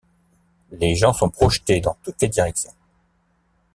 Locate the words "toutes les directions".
2.03-2.73